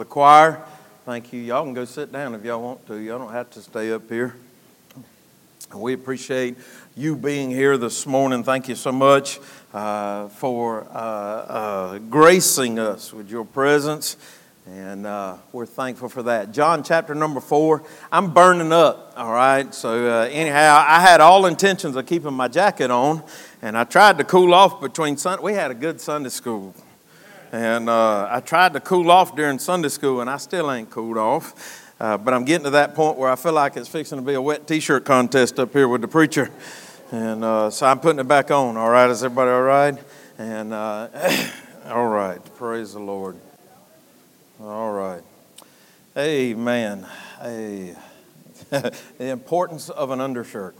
[0.00, 0.64] The choir,
[1.04, 1.42] thank you.
[1.42, 2.96] Y'all can go sit down if y'all want to.
[2.96, 4.34] Y'all don't have to stay up here.
[5.74, 6.56] We appreciate
[6.96, 8.42] you being here this morning.
[8.42, 9.40] Thank you so much
[9.74, 14.16] uh, for uh, uh, gracing us with your presence.
[14.66, 16.52] And uh, we're thankful for that.
[16.52, 17.82] John chapter number four.
[18.10, 19.74] I'm burning up, all right?
[19.74, 23.22] So, uh, anyhow, I had all intentions of keeping my jacket on,
[23.60, 25.44] and I tried to cool off between Sunday.
[25.44, 26.74] We had a good Sunday school
[27.52, 31.18] and uh, I tried to cool off during Sunday school, and I still ain't cooled
[31.18, 31.86] off.
[32.00, 34.34] Uh, but I'm getting to that point where I feel like it's fixing to be
[34.34, 36.50] a wet t shirt contest up here with the preacher.
[37.12, 38.76] And uh, so I'm putting it back on.
[38.76, 39.98] All right, is everybody all right?
[40.38, 41.08] And uh,
[41.86, 43.36] all right, praise the Lord.
[44.60, 45.22] All right.
[46.16, 47.06] Amen.
[47.40, 47.96] Hey.
[48.70, 50.76] the importance of an undershirt.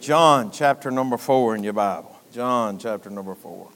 [0.00, 2.18] John chapter number four in your Bible.
[2.32, 3.68] John chapter number four.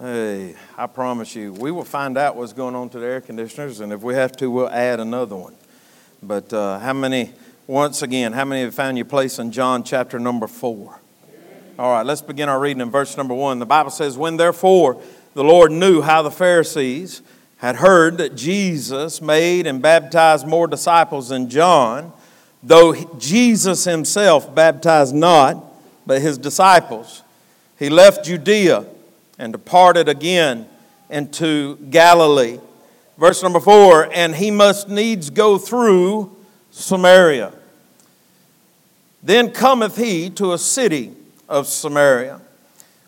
[0.00, 3.80] Hey, I promise you, we will find out what's going on to the air conditioners,
[3.80, 5.54] and if we have to, we'll add another one.
[6.22, 7.34] But uh, how many,
[7.66, 10.98] once again, how many have found your place in John chapter number four?
[11.78, 13.58] All right, let's begin our reading in verse number one.
[13.58, 15.02] The Bible says, When therefore
[15.34, 17.20] the Lord knew how the Pharisees
[17.58, 22.14] had heard that Jesus made and baptized more disciples than John,
[22.62, 25.62] though Jesus himself baptized not,
[26.06, 27.22] but his disciples,
[27.78, 28.86] he left Judea
[29.40, 30.68] and departed again
[31.08, 32.60] into Galilee.
[33.16, 36.36] Verse number four, and he must needs go through
[36.70, 37.52] Samaria.
[39.22, 41.12] Then cometh he to a city
[41.48, 42.40] of Samaria,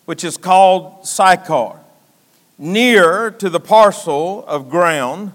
[0.05, 1.79] which is called Sychar,
[2.57, 5.31] near to the parcel of ground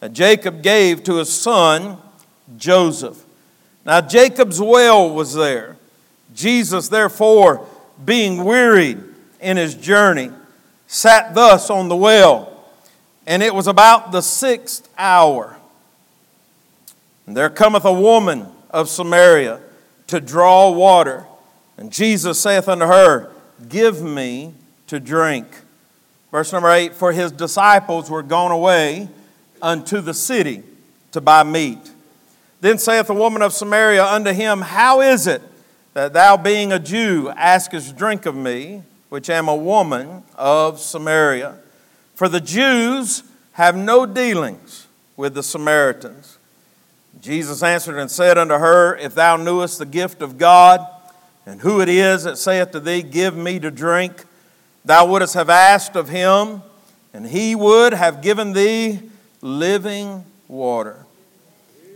[0.00, 1.98] that Jacob gave to his son
[2.56, 3.24] Joseph.
[3.84, 5.76] Now Jacob's well was there.
[6.34, 7.66] Jesus, therefore,
[8.04, 9.02] being wearied,
[9.46, 10.28] in his journey,
[10.88, 12.64] sat thus on the well,
[13.28, 15.56] and it was about the sixth hour.
[17.26, 19.60] And there cometh a woman of Samaria
[20.08, 21.26] to draw water.
[21.76, 23.30] And Jesus saith unto her,
[23.68, 24.52] Give me
[24.88, 25.46] to drink.
[26.32, 29.08] Verse number eight For his disciples were gone away
[29.62, 30.64] unto the city
[31.12, 31.92] to buy meat.
[32.60, 35.42] Then saith the woman of Samaria unto him, How is it
[35.94, 38.82] that thou, being a Jew, askest drink of me?
[39.16, 41.56] Which am a woman of Samaria.
[42.14, 43.22] For the Jews
[43.52, 46.36] have no dealings with the Samaritans.
[47.22, 50.86] Jesus answered and said unto her, If thou knewest the gift of God,
[51.46, 54.26] and who it is that saith to thee, Give me to drink,
[54.84, 56.60] thou wouldst have asked of him,
[57.14, 59.00] and he would have given thee
[59.40, 61.06] living water.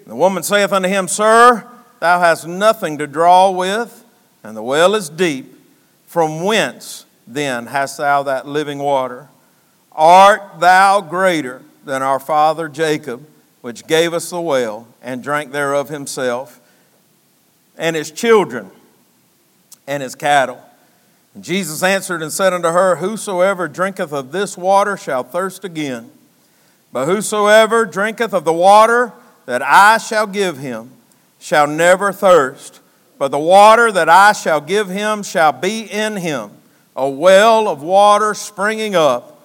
[0.07, 4.07] the woman saith unto him, Sir, thou hast nothing to draw with,
[4.43, 5.59] and the well is deep.
[6.07, 7.05] From whence
[7.35, 9.29] then hast thou that living water?
[9.93, 13.27] Art thou greater than our father Jacob,
[13.61, 16.61] which gave us the well and drank thereof himself,
[17.77, 18.71] and his children,
[19.87, 20.61] and his cattle?
[21.35, 26.11] And Jesus answered and said unto her, Whosoever drinketh of this water shall thirst again.
[26.93, 29.13] But whosoever drinketh of the water
[29.47, 30.91] that I shall give him
[31.39, 32.81] shall never thirst.
[33.19, 36.51] But the water that I shall give him shall be in him
[37.01, 39.43] a well of water springing up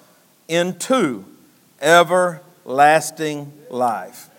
[0.50, 1.24] into
[1.80, 4.30] everlasting life.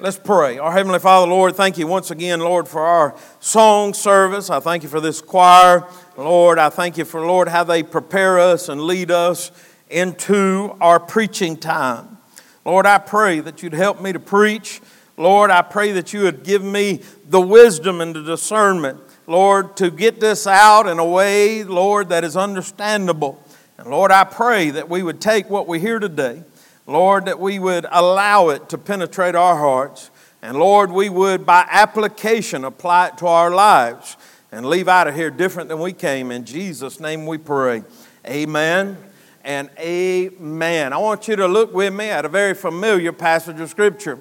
[0.00, 0.58] Let's pray.
[0.58, 4.50] Our Heavenly Father, Lord, thank you once again, Lord, for our song service.
[4.50, 5.86] I thank you for this choir.
[6.16, 9.52] Lord, I thank you for, Lord, how they prepare us and lead us
[9.88, 12.18] into our preaching time.
[12.64, 14.80] Lord, I pray that you'd help me to preach.
[15.16, 19.90] Lord, I pray that you would give me the wisdom and the discernment, Lord, to
[19.90, 23.42] get this out in a way, Lord, that is understandable.
[23.78, 26.42] And Lord, I pray that we would take what we hear today,
[26.86, 30.10] Lord, that we would allow it to penetrate our hearts.
[30.42, 34.16] And Lord, we would, by application, apply it to our lives
[34.50, 36.32] and leave out of here different than we came.
[36.32, 37.84] In Jesus' name we pray.
[38.26, 38.96] Amen
[39.44, 40.92] and amen.
[40.92, 44.18] I want you to look with me at a very familiar passage of Scripture.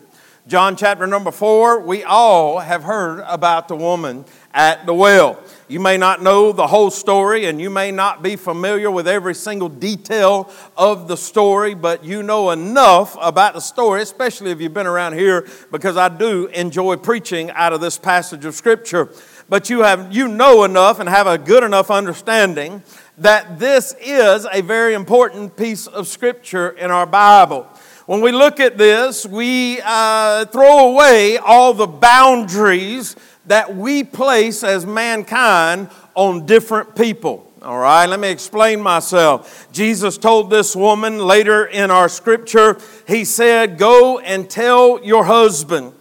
[0.47, 5.41] John chapter number four, we all have heard about the woman at the well.
[5.71, 9.33] You may not know the whole story and you may not be familiar with every
[9.33, 14.73] single detail of the story, but you know enough about the story, especially if you've
[14.73, 19.13] been around here, because I do enjoy preaching out of this passage of Scripture.
[19.47, 22.83] But you, have, you know enough and have a good enough understanding
[23.17, 27.65] that this is a very important piece of Scripture in our Bible.
[28.07, 33.15] When we look at this, we uh, throw away all the boundaries
[33.45, 37.51] that we place as mankind on different people.
[37.61, 39.67] All right, let me explain myself.
[39.71, 45.93] Jesus told this woman later in our scripture, He said, Go and tell your husband.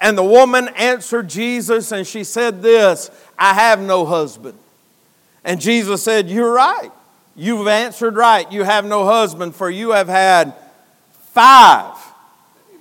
[0.00, 4.56] And the woman answered Jesus and she said this I have no husband.
[5.44, 6.90] And Jesus said, You're right.
[7.34, 8.50] You've answered right.
[8.52, 10.54] You have no husband, for you have had
[11.32, 11.96] five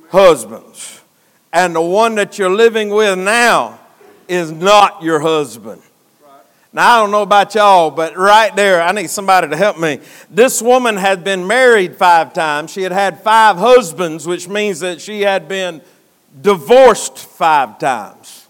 [0.09, 1.01] husbands.
[1.53, 3.79] And the one that you're living with now
[4.27, 5.81] is not your husband.
[6.73, 9.99] Now, I don't know about y'all, but right there, I need somebody to help me.
[10.29, 12.71] This woman had been married five times.
[12.71, 15.81] She had had five husbands, which means that she had been
[16.39, 18.47] divorced five times.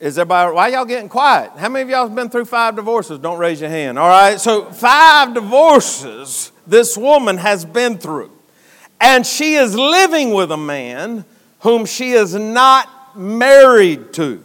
[0.00, 1.52] Is everybody, why y'all getting quiet?
[1.56, 3.18] How many of y'all have been through five divorces?
[3.18, 3.98] Don't raise your hand.
[3.98, 8.30] All right, so five divorces this woman has been through.
[9.00, 11.24] And she is living with a man
[11.60, 14.42] whom she is not married to.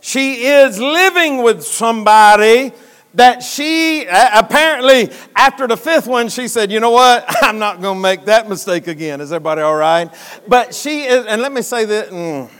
[0.00, 2.72] She is living with somebody
[3.14, 7.24] that she apparently after the fifth one she said you know what?
[7.42, 9.20] I'm not going to make that mistake again.
[9.20, 10.12] Is everybody all right?
[10.46, 12.50] But she is and let me say that mm,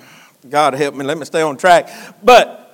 [0.48, 1.88] god help me let me stay on track.
[2.22, 2.64] But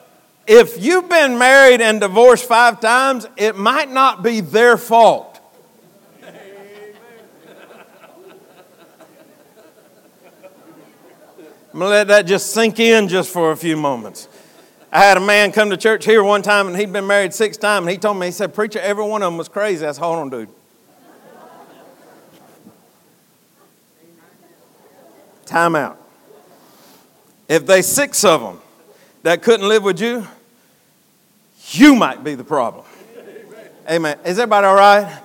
[0.46, 5.33] if you've been married and divorced five times it might not be their fault
[11.74, 14.28] i'm going to let that just sink in just for a few moments
[14.94, 17.56] I had a man come to church here one time and he'd been married six
[17.56, 19.84] times and he told me, he said, Preacher, every one of them was crazy.
[19.84, 20.48] I said, Hold on, dude.
[25.46, 26.00] Time out.
[27.48, 28.60] If they six of them
[29.24, 30.28] that couldn't live with you,
[31.70, 32.84] you might be the problem.
[33.90, 34.16] Amen.
[34.24, 35.23] Is everybody all right?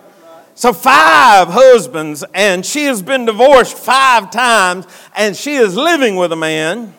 [0.60, 4.86] So, five husbands, and she has been divorced five times,
[5.16, 6.96] and she is living with a man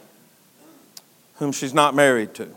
[1.35, 2.49] whom she's not married to.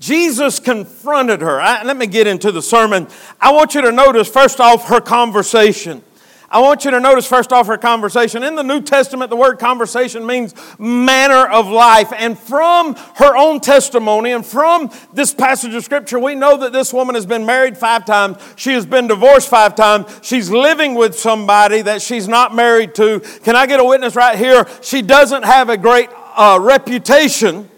[0.00, 1.60] Jesus confronted her.
[1.60, 3.06] I, let me get into the sermon.
[3.40, 6.02] I want you to notice, first off, her conversation.
[6.48, 8.44] I want you to notice first off her conversation.
[8.44, 12.12] In the New Testament, the word conversation means manner of life.
[12.16, 16.92] And from her own testimony and from this passage of Scripture, we know that this
[16.92, 18.36] woman has been married five times.
[18.54, 20.06] She has been divorced five times.
[20.22, 23.20] She's living with somebody that she's not married to.
[23.42, 24.68] Can I get a witness right here?
[24.82, 27.68] She doesn't have a great uh, reputation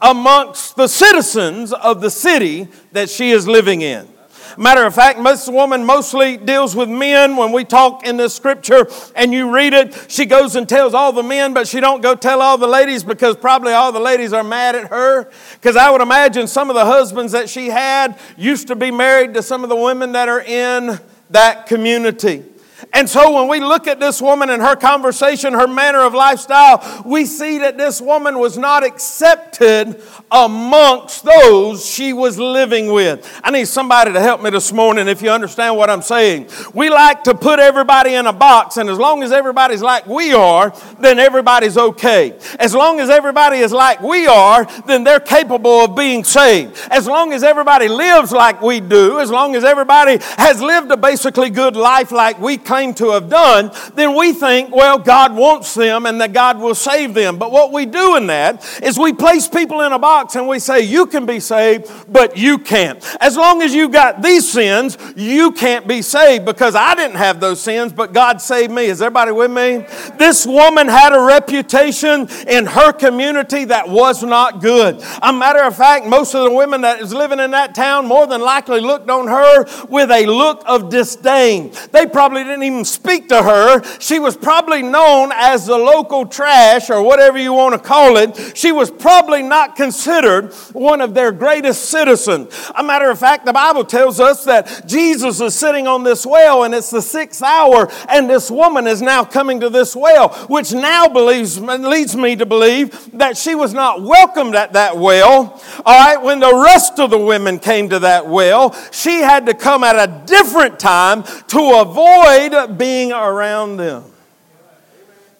[0.00, 4.08] amongst the citizens of the city that she is living in.
[4.56, 7.36] Matter of fact, this woman mostly deals with men.
[7.36, 11.12] When we talk in this scripture and you read it, she goes and tells all
[11.12, 14.32] the men, but she don't go tell all the ladies because probably all the ladies
[14.32, 15.30] are mad at her.
[15.54, 19.34] Because I would imagine some of the husbands that she had used to be married
[19.34, 20.98] to some of the women that are in
[21.30, 22.44] that community.
[22.92, 27.02] And so when we look at this woman and her conversation, her manner of lifestyle,
[27.04, 33.40] we see that this woman was not accepted amongst those she was living with.
[33.44, 36.48] I need somebody to help me this morning if you understand what I'm saying.
[36.72, 40.32] We like to put everybody in a box, and as long as everybody's like we
[40.32, 42.38] are, then everybody's okay.
[42.58, 46.78] As long as everybody is like we are, then they're capable of being saved.
[46.90, 50.96] As long as everybody lives like we do, as long as everybody has lived a
[50.96, 55.74] basically good life like we claim to have done, then we think, well, God wants
[55.74, 57.38] them and that God will save them.
[57.38, 60.58] But what we do in that is we place people in a box and we
[60.58, 63.04] say, you can be saved, but you can't.
[63.20, 67.40] As long as you've got these sins, you can't be saved because I didn't have
[67.40, 68.86] those sins, but God saved me.
[68.86, 69.84] Is everybody with me?
[70.18, 75.02] This woman had a reputation in her community that was not good.
[75.22, 78.26] A matter of fact, most of the women that is living in that town more
[78.26, 81.72] than likely looked on her with a look of disdain.
[81.92, 83.82] They probably didn't even speak to her.
[83.98, 88.56] She was probably known as the local trash or whatever you want to call it.
[88.56, 92.70] She was probably not considered one of their greatest citizens.
[92.76, 96.64] A matter of fact, the Bible tells us that Jesus is sitting on this well
[96.64, 100.72] and it's the sixth hour, and this woman is now coming to this well, which
[100.72, 105.60] now believes, leads me to believe that she was not welcomed at that well.
[105.84, 109.54] All right, when the rest of the women came to that well, she had to
[109.54, 114.04] come at a different time to avoid avoid being around them.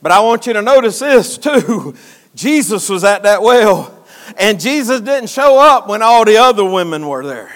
[0.00, 1.94] But I want you to notice this too.
[2.34, 4.04] Jesus was at that well,
[4.36, 7.52] and Jesus didn't show up when all the other women were there.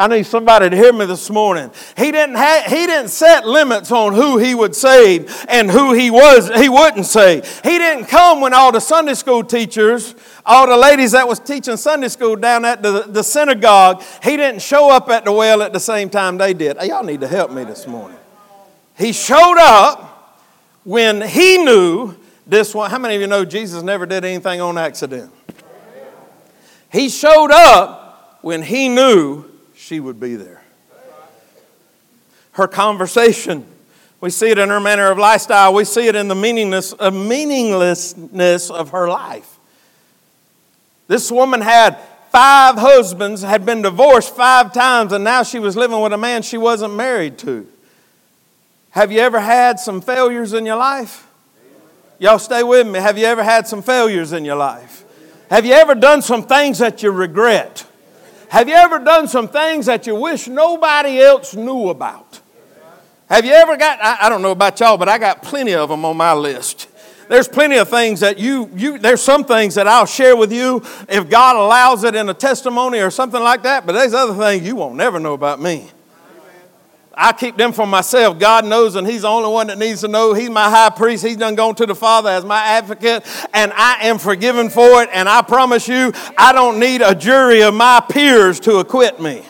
[0.00, 1.72] I need somebody to hear me this morning.
[1.96, 6.08] He didn't, ha- he didn't set limits on who he would save and who he
[6.12, 7.44] was he wouldn't save.
[7.64, 10.14] He didn't come when all the Sunday school teachers,
[10.46, 14.62] all the ladies that was teaching Sunday school down at the, the synagogue, he didn't
[14.62, 16.76] show up at the well at the same time they did.
[16.84, 18.17] Y'all need to help me this morning.
[18.98, 20.42] He showed up
[20.82, 22.90] when he knew this one.
[22.90, 25.32] How many of you know Jesus never did anything on accident?
[26.90, 29.44] He showed up when he knew
[29.76, 30.62] she would be there.
[32.52, 33.64] Her conversation,
[34.20, 37.12] we see it in her manner of lifestyle, we see it in the meaningless, uh,
[37.12, 39.58] meaninglessness of her life.
[41.06, 41.98] This woman had
[42.32, 46.42] five husbands, had been divorced five times, and now she was living with a man
[46.42, 47.66] she wasn't married to.
[48.90, 51.26] Have you ever had some failures in your life?
[52.18, 52.98] Y'all stay with me.
[52.98, 55.04] Have you ever had some failures in your life?
[55.50, 57.86] Have you ever done some things that you regret?
[58.48, 62.40] Have you ever done some things that you wish nobody else knew about?
[63.28, 65.90] Have you ever got, I, I don't know about y'all, but I got plenty of
[65.90, 66.88] them on my list
[67.28, 70.82] there's plenty of things that you, you, there's some things that I'll share with you
[71.08, 74.66] if God allows it in a testimony or something like that, but there's other things
[74.66, 75.90] you won't never know about me.
[77.20, 78.38] I keep them for myself.
[78.38, 80.34] God knows, and He's the only one that needs to know.
[80.34, 81.26] He's my high priest.
[81.26, 85.10] He's done gone to the Father as my advocate, and I am forgiven for it.
[85.12, 89.42] And I promise you, I don't need a jury of my peers to acquit me.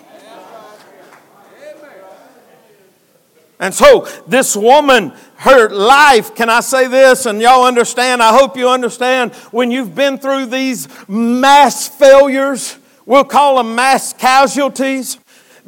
[3.61, 7.27] And so, this woman, her life, can I say this?
[7.27, 13.25] And y'all understand, I hope you understand, when you've been through these mass failures, we'll
[13.25, 15.19] call them mass casualties.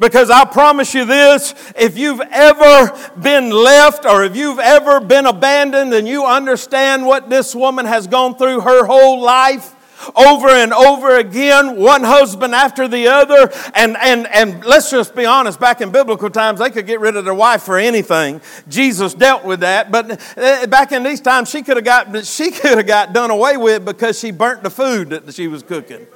[0.01, 5.27] Because I promise you this if you've ever been left or if you've ever been
[5.27, 9.75] abandoned and you understand what this woman has gone through her whole life,
[10.15, 13.51] over and over again, one husband after the other.
[13.75, 17.15] And, and, and let's just be honest, back in biblical times, they could get rid
[17.15, 18.41] of their wife for anything.
[18.67, 19.91] Jesus dealt with that.
[19.91, 23.29] But uh, back in these times, she could have got, she could have got done
[23.29, 26.07] away with because she burnt the food that she was cooking.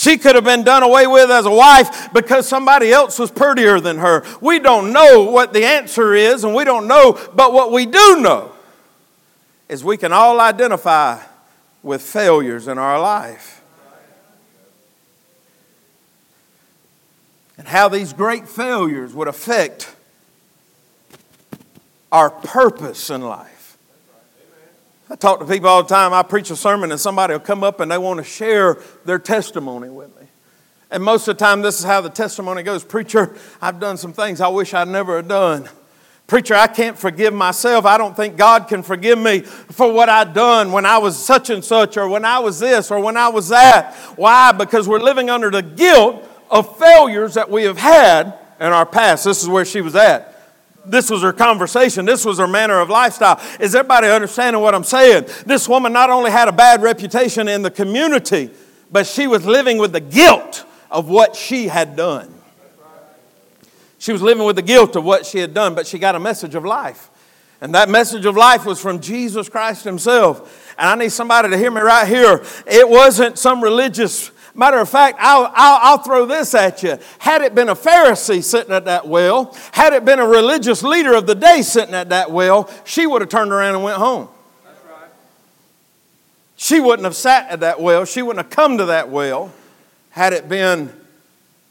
[0.00, 3.80] She could have been done away with as a wife because somebody else was prettier
[3.80, 4.24] than her.
[4.40, 8.18] We don't know what the answer is, and we don't know, but what we do
[8.18, 8.50] know
[9.68, 11.22] is we can all identify
[11.82, 13.62] with failures in our life.
[17.58, 19.94] And how these great failures would affect
[22.10, 23.59] our purpose in life.
[25.10, 26.12] I talk to people all the time.
[26.12, 29.18] I preach a sermon, and somebody will come up and they want to share their
[29.18, 30.28] testimony with me.
[30.88, 34.12] And most of the time, this is how the testimony goes Preacher, I've done some
[34.12, 35.68] things I wish I'd never done.
[36.28, 37.86] Preacher, I can't forgive myself.
[37.86, 41.50] I don't think God can forgive me for what I've done when I was such
[41.50, 43.94] and such, or when I was this, or when I was that.
[44.14, 44.52] Why?
[44.52, 49.24] Because we're living under the guilt of failures that we have had in our past.
[49.24, 50.39] This is where she was at.
[50.86, 52.04] This was her conversation.
[52.06, 53.40] This was her manner of lifestyle.
[53.60, 55.26] Is everybody understanding what I'm saying?
[55.46, 58.50] This woman not only had a bad reputation in the community,
[58.90, 62.34] but she was living with the guilt of what she had done.
[63.98, 66.20] She was living with the guilt of what she had done, but she got a
[66.20, 67.10] message of life.
[67.60, 70.74] And that message of life was from Jesus Christ Himself.
[70.78, 72.42] And I need somebody to hear me right here.
[72.66, 76.98] It wasn't some religious Matter of fact, I'll, I'll, I'll, throw this at you.
[77.18, 81.14] Had it been a Pharisee sitting at that well, had it been a religious leader
[81.14, 84.28] of the day sitting at that well, she would have turned around and went home.
[84.62, 85.08] That's right.
[86.56, 88.04] She wouldn't have sat at that well.
[88.04, 89.50] She wouldn't have come to that well
[90.10, 90.92] had it been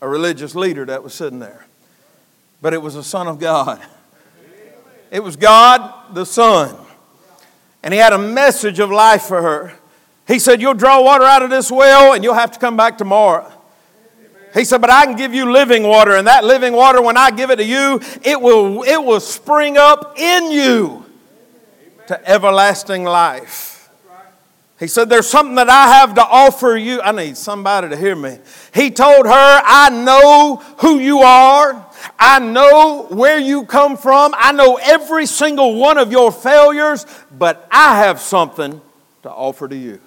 [0.02, 1.68] a religious leader that was sitting there
[2.62, 3.80] but it was the Son of God.
[5.12, 6.76] It was God the Son.
[7.82, 9.74] And He had a message of life for her.
[10.30, 13.00] He said, You'll draw water out of this well and you'll have to come back
[13.00, 13.52] tomorrow.
[14.54, 17.32] He said, But I can give you living water, and that living water, when I
[17.32, 21.04] give it to you, it will, it will spring up in you
[22.08, 23.90] to everlasting life.
[24.80, 27.02] He said, There's something that I have to offer you.
[27.02, 28.38] I need somebody to hear me.
[28.72, 31.88] He told her, I know who you are.
[32.20, 34.36] I know where you come from.
[34.38, 38.80] I know every single one of your failures, but I have something
[39.24, 40.00] to offer to you.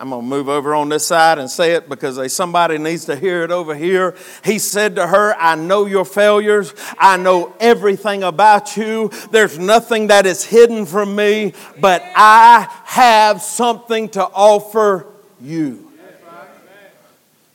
[0.00, 3.16] I'm going to move over on this side and say it because somebody needs to
[3.16, 4.14] hear it over here.
[4.44, 6.72] He said to her, I know your failures.
[6.98, 9.10] I know everything about you.
[9.32, 15.04] There's nothing that is hidden from me, but I have something to offer
[15.40, 15.90] you.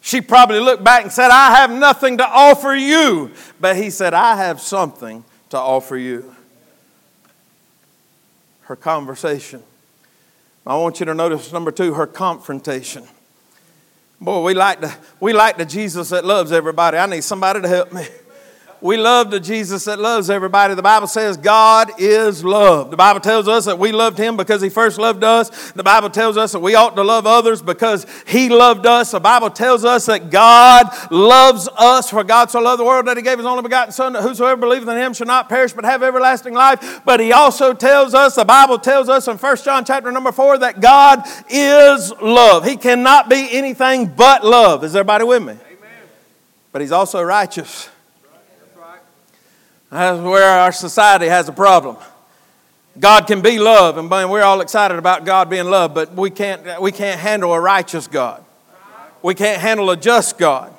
[0.02, 3.32] She probably looked back and said, I have nothing to offer you.
[3.62, 6.36] But he said, I have something to offer you.
[8.64, 9.64] Her conversation
[10.66, 13.04] I want you to notice number two, her confrontation.
[14.22, 16.98] Boy, we like the, we like the Jesus that loves everybody.
[16.98, 18.06] I need somebody to help me.
[18.84, 20.76] We love the Jesus that loves everybody.
[20.76, 22.92] The Bible says God is love.
[22.92, 25.72] The Bible tells us that we loved him because he first loved us.
[25.72, 29.12] The Bible tells us that we ought to love others because he loved us.
[29.12, 33.16] The Bible tells us that God loves us, for God so loved the world that
[33.16, 35.86] he gave his only begotten Son, that whosoever believeth in him shall not perish but
[35.86, 37.04] have everlasting life.
[37.06, 40.58] But he also tells us, the Bible tells us in 1 John chapter number 4,
[40.58, 42.66] that God is love.
[42.66, 44.84] He cannot be anything but love.
[44.84, 45.54] Is everybody with me?
[45.54, 46.02] Amen.
[46.74, 47.88] But He's also righteous.
[49.94, 51.98] That's where our society has a problem.
[53.00, 56.82] God can be love, and we're all excited about God being love, but we can't,
[56.82, 58.44] we can't handle a righteous God.
[59.22, 60.76] We can't handle a just God.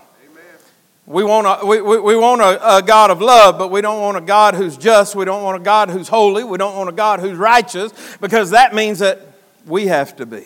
[1.06, 4.00] We want, a, we, we, we want a, a, God of love, but we don't
[4.00, 5.14] want a God who's just.
[5.14, 6.42] We don't want a God who's holy.
[6.42, 9.21] We don't want a God who's righteous because that means that
[9.66, 10.44] we have to be.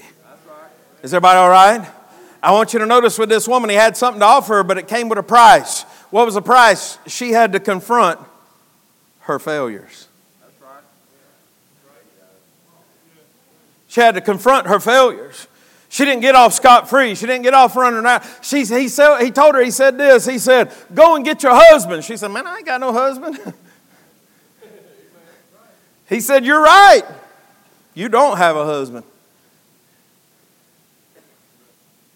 [1.02, 1.88] Is everybody all right?
[2.42, 4.76] I want you to notice with this woman, he had something to offer her, but
[4.76, 5.82] it came with a price.
[6.10, 6.98] What was the price?
[7.06, 8.18] She had to confront
[9.28, 10.08] her failures.
[13.86, 15.46] She had to confront her failures.
[15.90, 17.14] She didn't get off scot free.
[17.14, 18.24] She didn't get off running out.
[18.42, 20.26] She, he, said, he told her, he said this.
[20.26, 22.04] He said, Go and get your husband.
[22.04, 23.38] She said, Man, I ain't got no husband.
[26.08, 27.02] he said, You're right.
[27.94, 29.04] You don't have a husband.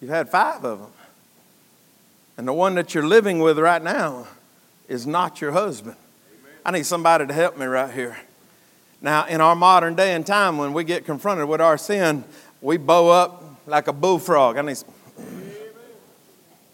[0.01, 0.93] You've had five of them.
[2.37, 4.27] And the one that you're living with right now
[4.89, 5.97] is not your husband.
[6.65, 8.17] I need somebody to help me right here.
[9.01, 12.25] Now, in our modern day and time, when we get confronted with our sin,
[12.61, 14.57] we bow up like a bullfrog.
[14.57, 14.89] I need some,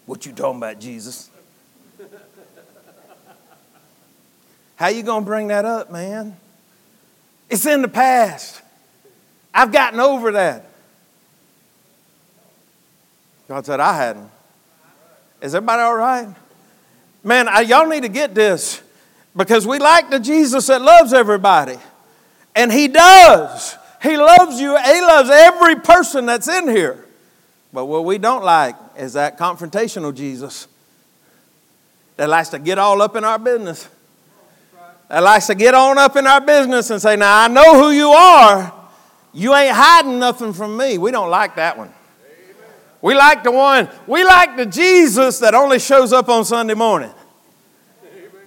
[0.05, 1.31] what you talking about, Jesus?
[4.75, 6.37] How you to bring that up, man?
[7.49, 8.61] It's in the past.
[9.53, 10.65] I've gotten over that.
[13.47, 14.29] God said, I hadn't.
[15.41, 16.27] Is everybody all right?
[17.23, 18.81] Man, I, y'all need to get this
[19.35, 21.77] because we like the Jesus that loves everybody.
[22.55, 23.77] And He does.
[24.01, 24.77] He loves you.
[24.77, 27.05] He loves every person that's in here.
[27.71, 30.67] But what we don't like is that confrontational Jesus
[32.17, 33.87] that likes to get all up in our business.
[35.09, 37.91] That likes to get on up in our business and say, Now I know who
[37.91, 38.73] you are.
[39.33, 40.97] You ain't hiding nothing from me.
[40.97, 41.93] We don't like that one.
[43.01, 47.11] We like the one, we like the Jesus that only shows up on Sunday morning.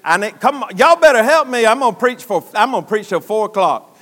[0.04, 1.64] I need, come on, y'all better help me.
[1.64, 3.92] I'm gonna preach for I'm gonna preach till four o'clock.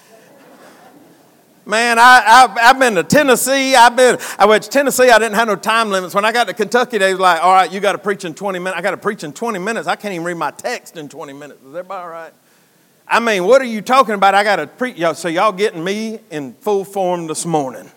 [1.67, 2.23] Man, I,
[2.57, 3.77] I, have been to Tennessee.
[3.77, 5.11] I've been, I went to Tennessee.
[5.11, 6.15] I didn't have no time limits.
[6.15, 8.35] When I got to Kentucky, they was like, all right, you got to preach in
[8.35, 8.77] 20 minutes.
[8.77, 9.87] I got to preach in 20 minutes.
[9.87, 11.61] I can't even read my text in 20 minutes.
[11.61, 12.33] Is everybody all right?
[13.07, 14.35] I mean, what are you talking about?
[14.35, 14.97] I got to preach.
[14.97, 17.89] Y'all, so y'all getting me in full form this morning.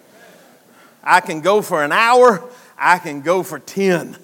[1.04, 2.48] I can go for an hour.
[2.78, 4.18] I can go for 10.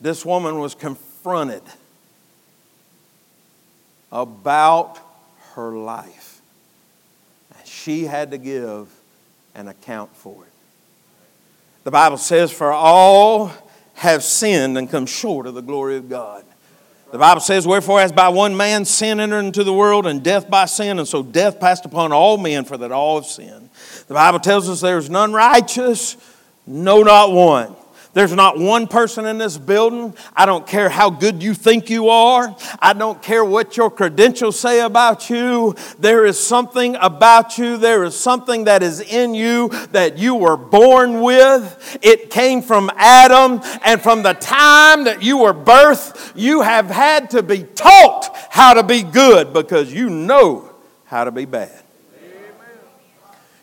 [0.00, 1.62] This woman was confronted
[4.10, 4.98] about
[5.54, 6.40] her life.
[7.56, 8.88] And she had to give
[9.54, 10.52] an account for it.
[11.84, 13.52] The Bible says, For all
[13.94, 16.44] have sinned and come short of the glory of God.
[17.10, 20.48] The Bible says, Wherefore, as by one man sin entered into the world, and death
[20.48, 23.68] by sin, and so death passed upon all men, for that all have sinned.
[24.06, 26.16] The Bible tells us there is none righteous,
[26.66, 27.74] no, not one.
[28.12, 30.16] There's not one person in this building.
[30.34, 32.56] I don't care how good you think you are.
[32.80, 35.76] I don't care what your credentials say about you.
[36.00, 37.76] There is something about you.
[37.76, 41.98] There is something that is in you that you were born with.
[42.02, 43.60] It came from Adam.
[43.84, 48.74] And from the time that you were birthed, you have had to be taught how
[48.74, 51.84] to be good because you know how to be bad.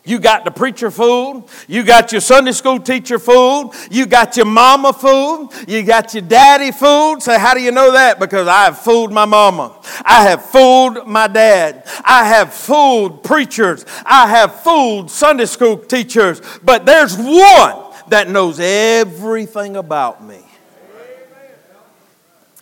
[0.08, 1.50] You got the preacher fooled.
[1.66, 3.74] You got your Sunday school teacher fooled.
[3.90, 5.52] You got your mama fooled.
[5.68, 7.22] You got your daddy fooled.
[7.22, 8.18] Say, how do you know that?
[8.18, 9.78] Because I have fooled my mama.
[10.06, 11.86] I have fooled my dad.
[12.06, 13.84] I have fooled preachers.
[14.06, 16.40] I have fooled Sunday school teachers.
[16.64, 17.76] But there's one
[18.08, 20.40] that knows everything about me.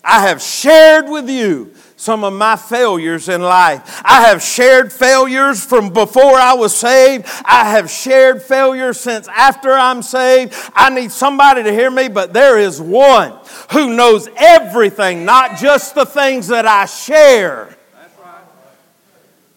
[0.02, 4.02] I have shared with you some of my failures in life.
[4.04, 7.26] I have shared failures from before I was saved.
[7.44, 10.54] I have shared failures since after I'm saved.
[10.74, 13.32] I need somebody to hear me, but there is one
[13.72, 17.75] who knows everything, not just the things that I share.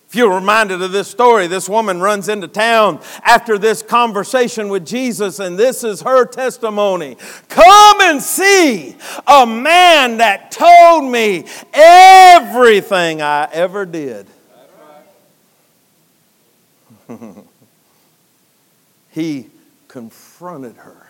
[0.09, 4.83] If you're reminded of this story, this woman runs into town after this conversation with
[4.83, 7.15] Jesus, and this is her testimony.
[7.47, 8.95] Come and see
[9.27, 14.25] a man that told me everything I ever did.
[19.11, 19.45] he
[19.87, 21.08] confronted her.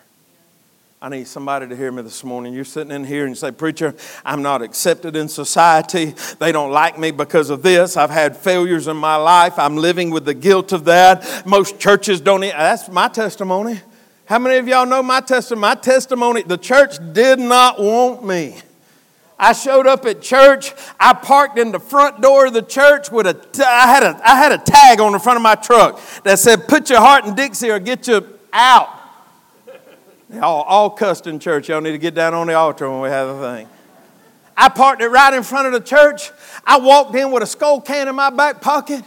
[1.02, 2.54] I need somebody to hear me this morning.
[2.54, 6.14] You're sitting in here and you say, Preacher, I'm not accepted in society.
[6.40, 7.96] They don't like me because of this.
[7.96, 9.58] I've had failures in my life.
[9.58, 11.46] I'm living with the guilt of that.
[11.46, 12.42] Most churches don't.
[12.42, 13.80] That's my testimony.
[14.26, 15.62] How many of y'all know my testimony?
[15.62, 18.58] My testimony, the church did not want me.
[19.40, 20.74] I showed up at church.
[21.00, 23.66] I parked in the front door of the church with a.
[23.66, 26.68] I had a, I had a tag on the front of my truck that said,
[26.68, 28.99] Put your heart in Dixie or get you out.
[30.34, 31.70] All, all cussed in church.
[31.70, 33.68] Y'all need to get down on the altar when we have a thing.
[34.56, 36.32] I parked it right in front of the church.
[36.66, 39.04] I walked in with a Skoal can in my back pocket.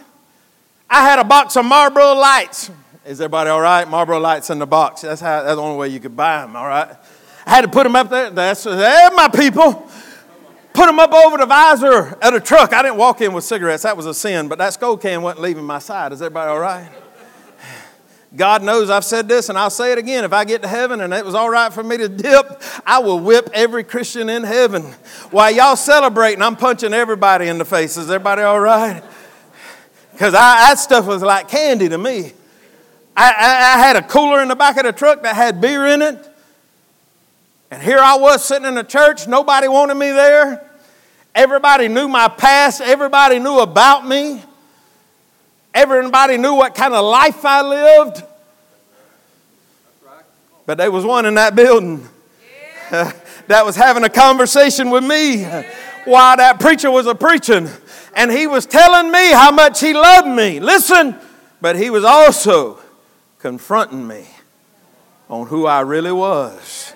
[0.89, 2.71] I had a box of Marlboro lights.
[3.05, 3.89] Is everybody all right?
[3.89, 5.03] Marlboro lights in the box.
[5.03, 6.89] That's, how, that's the only way you could buy them, all right?
[7.47, 8.31] I had to put them up there.
[8.31, 9.89] That's there, my people.
[10.73, 12.73] Put them up over the visor of the truck.
[12.73, 13.83] I didn't walk in with cigarettes.
[13.83, 16.13] That was a sin, but that Skoal can wasn't leaving my side.
[16.13, 16.89] Is everybody all right?
[18.35, 20.25] God knows I've said this and I'll say it again.
[20.25, 23.01] If I get to heaven and it was all right for me to dip, I
[23.01, 24.83] will whip every Christian in heaven.
[25.31, 27.97] While y'all celebrating, I'm punching everybody in the face.
[27.97, 29.03] Is everybody all right?
[30.12, 32.33] Because that stuff was like candy to me.
[33.14, 35.87] I, I, I had a cooler in the back of the truck that had beer
[35.87, 36.29] in it.
[37.71, 40.68] And here I was sitting in a church, nobody wanted me there.
[41.35, 44.42] Everybody knew my past, everybody knew about me.
[45.75, 48.23] Everybody knew what kind of life I lived.
[50.67, 52.07] But there was one in that building
[52.91, 55.45] that was having a conversation with me
[56.05, 57.69] while that preacher was a preaching.
[58.15, 60.61] And he was telling me how much he loved me.
[60.61, 61.17] Listen,
[61.61, 62.79] but he was also
[63.39, 64.27] confronting me
[65.29, 66.95] on who I really was.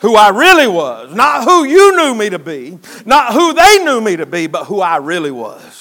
[0.00, 1.12] Who I really was.
[1.12, 4.66] Not who you knew me to be, not who they knew me to be, but
[4.66, 5.77] who I really was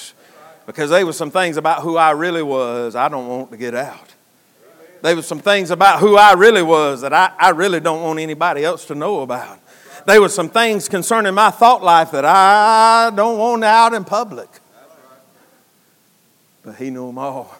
[0.67, 3.73] because there were some things about who I really was I don't want to get
[3.73, 4.13] out.
[5.01, 8.19] There were some things about who I really was that I, I really don't want
[8.19, 9.59] anybody else to know about.
[10.05, 14.49] There were some things concerning my thought life that I don't want out in public.
[16.63, 17.55] But he knew them all.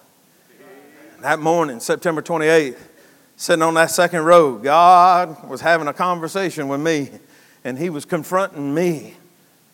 [1.21, 2.77] That morning, September 28th,
[3.37, 7.11] sitting on that second row, God was having a conversation with me,
[7.63, 9.15] and he was confronting me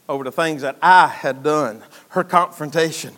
[0.07, 3.15] over the things that I had done, her confrontation.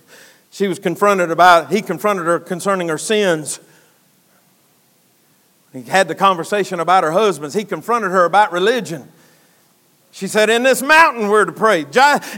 [0.52, 3.60] She was confronted about, he confronted her concerning her sins.
[5.74, 7.54] He had the conversation about her husbands.
[7.54, 9.10] He confronted her about religion.
[10.12, 11.86] She said, In this mountain, we're to pray.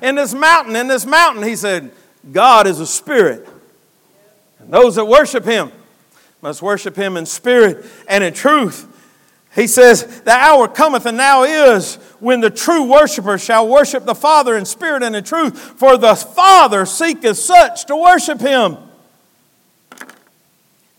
[0.01, 1.91] In this mountain, in this mountain, he said,
[2.31, 3.47] God is a spirit.
[4.57, 5.71] And those that worship him
[6.41, 8.87] must worship him in spirit and in truth.
[9.57, 14.13] He says, The hour cometh and now is when the true worshiper shall worship the
[14.13, 18.77] Father in spirit and in truth, for the Father seeketh such to worship him.
[19.99, 20.05] He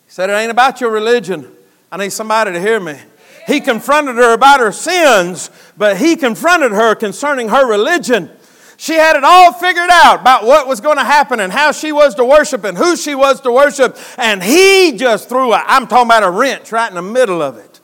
[0.08, 1.48] said, It ain't about your religion.
[1.92, 2.98] I need somebody to hear me.
[3.46, 8.28] He confronted her about her sins, but he confronted her concerning her religion.
[8.76, 11.92] She had it all figured out about what was going to happen and how she
[11.92, 13.96] was to worship and who she was to worship.
[14.16, 17.56] And he just threw a, I'm talking about a wrench right in the middle of
[17.56, 17.77] it.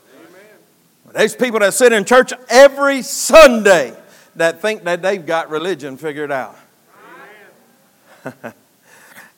[1.15, 3.97] There's people that sit in church every Sunday
[4.35, 6.57] that think that they've got religion figured out.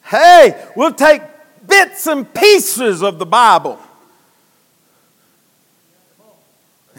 [0.05, 1.21] hey, we'll take
[1.67, 3.79] bits and pieces of the Bible.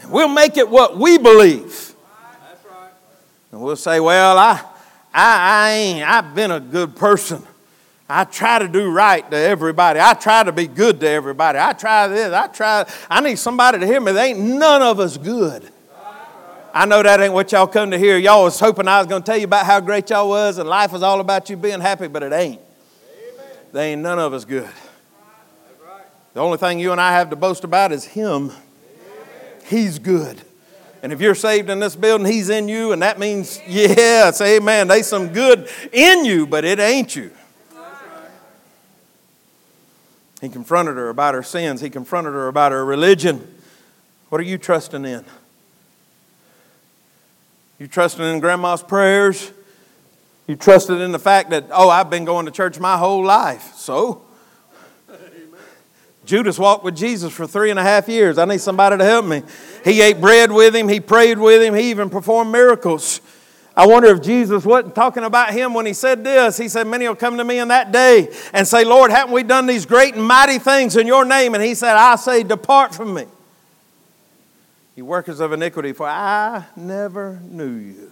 [0.08, 1.92] We'll make it what we believe.
[3.50, 4.62] And we'll say, well, I,
[5.12, 7.42] I, I ain't, I've been a good person.
[8.10, 10.00] I try to do right to everybody.
[10.00, 11.58] I try to be good to everybody.
[11.58, 12.32] I try this.
[12.32, 12.90] I try.
[13.10, 14.12] I need somebody to hear me.
[14.12, 15.70] There ain't none of us good.
[16.72, 18.16] I know that ain't what y'all come to hear.
[18.16, 20.68] Y'all was hoping I was going to tell you about how great y'all was and
[20.68, 22.60] life was all about you being happy, but it ain't.
[23.72, 24.70] There ain't none of us good.
[26.32, 28.52] The only thing you and I have to boast about is Him.
[29.66, 30.40] He's good.
[31.02, 34.88] And if you're saved in this building, He's in you, and that means, yes, amen.
[34.88, 37.32] There's some good in you, but it ain't you.
[40.40, 41.80] He confronted her about her sins.
[41.80, 43.54] He confronted her about her religion.
[44.28, 45.24] What are you trusting in?
[47.78, 49.52] You trusting in grandma's prayers?
[50.46, 53.74] You trusted in the fact that, oh, I've been going to church my whole life.
[53.74, 54.22] So?
[56.24, 58.36] Judas walked with Jesus for three and a half years.
[58.36, 59.42] I need somebody to help me.
[59.82, 63.22] He ate bread with him, he prayed with him, he even performed miracles.
[63.78, 66.56] I wonder if Jesus wasn't talking about him when he said this.
[66.56, 69.44] He said, Many will come to me in that day and say, Lord, haven't we
[69.44, 71.54] done these great and mighty things in your name?
[71.54, 73.26] And he said, I say, Depart from me.
[74.96, 78.10] You workers of iniquity, for I never knew you.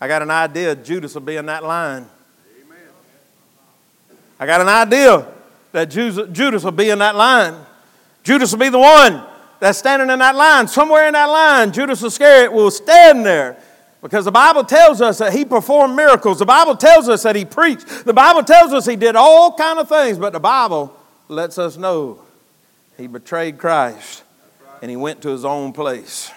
[0.00, 2.06] I got an idea Judas will be in that line.
[4.40, 5.28] I got an idea
[5.70, 7.54] that Judas will be in that line.
[8.24, 9.24] Judas will be the one
[9.60, 13.56] that's standing in that line, somewhere in that line, Judas Iscariot will stand there.
[14.00, 16.38] Because the Bible tells us that he performed miracles.
[16.38, 18.04] The Bible tells us that he preached.
[18.04, 20.94] The Bible tells us he did all kind of things, but the Bible
[21.26, 22.20] lets us know
[22.96, 24.22] he betrayed Christ
[24.80, 26.30] and he went to his own place.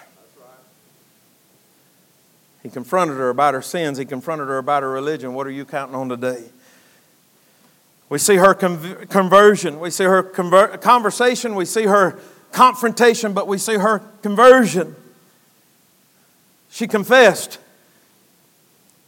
[2.62, 3.98] He confronted her about her sins.
[3.98, 5.34] He confronted her about her religion.
[5.34, 6.44] What are you counting on today?
[8.08, 9.80] We see her conv- conversion.
[9.80, 11.54] We see her conver- conversation.
[11.54, 12.20] We see her
[12.52, 14.94] confrontation, but we see her conversion.
[16.70, 17.58] She confessed.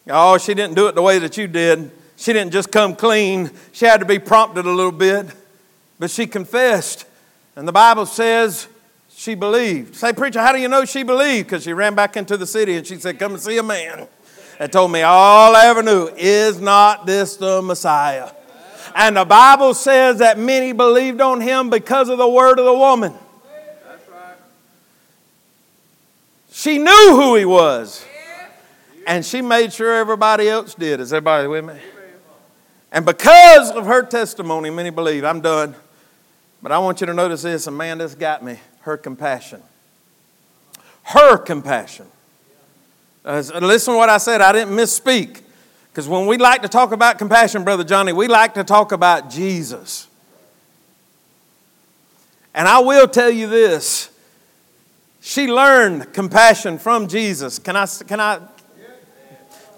[0.08, 1.90] Oh, she didn't do it the way that you did.
[2.16, 3.50] She didn't just come clean.
[3.72, 5.26] She had to be prompted a little bit.
[5.98, 7.06] But she confessed.
[7.56, 8.68] And the Bible says
[9.08, 9.94] she believed.
[9.94, 11.48] Say, preacher, how do you know she believed?
[11.48, 14.08] Because she ran back into the city and she said, Come and see a man.
[14.58, 18.30] And told me all I ever knew is not this the Messiah?
[18.94, 22.74] And the Bible says that many believed on him because of the word of the
[22.74, 23.14] woman.
[26.56, 28.06] She knew who he was.
[29.08, 31.00] And she made sure everybody else did.
[31.00, 31.74] Is everybody with me?
[32.92, 35.24] And because of her testimony, many believe.
[35.24, 35.74] I'm done.
[36.62, 39.62] But I want you to notice this, and man, got me her compassion.
[41.02, 42.06] Her compassion.
[43.24, 45.40] Uh, listen to what I said, I didn't misspeak.
[45.90, 49.28] Because when we like to talk about compassion, Brother Johnny, we like to talk about
[49.28, 50.06] Jesus.
[52.54, 54.13] And I will tell you this
[55.26, 57.58] she learned compassion from Jesus.
[57.58, 58.40] Can I, can I,